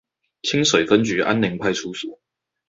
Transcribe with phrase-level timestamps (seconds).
[0.41, 2.19] 清水分局安寧派出所